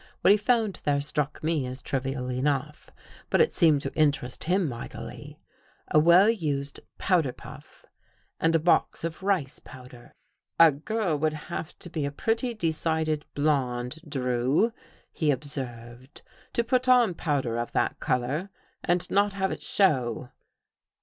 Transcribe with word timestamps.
What 0.21 0.31
he 0.31 0.37
found 0.37 0.81
there 0.83 0.99
struck 0.99 1.43
me 1.43 1.67
as 1.67 1.79
trivial 1.79 2.31
enough, 2.31 2.89
but 3.29 3.39
it 3.39 3.53
seemed 3.53 3.81
to 3.81 3.93
interest 3.93 4.45
him 4.45 4.67
mightily. 4.67 5.37
A 5.91 5.99
well 5.99 6.27
used 6.27 6.79
pow 6.97 7.21
der 7.21 7.31
puff 7.31 7.85
and 8.39 8.55
a 8.55 8.59
box 8.59 9.03
of 9.03 9.21
rice 9.21 9.59
powder." 9.59 10.15
A 10.59 10.71
girl 10.71 11.19
would 11.19 11.33
have 11.33 11.77
to 11.77 11.87
be 11.91 12.03
a 12.07 12.11
pretty 12.11 12.55
decided 12.55 13.25
blonde, 13.35 13.99
Drew," 14.09 14.71
he 15.11 15.29
observed," 15.29 16.23
to 16.53 16.63
put 16.63 16.89
on 16.89 17.13
powder 17.13 17.59
of 17.59 17.71
that 17.73 17.99
color 17.99 18.49
and 18.83 19.07
not 19.11 19.33
have 19.33 19.51
it 19.51 19.61
show." 19.61 20.31